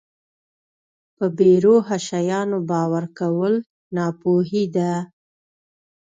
[1.15, 3.53] په بې روحه شیانو باور کول
[3.95, 4.93] ناپوهي ده.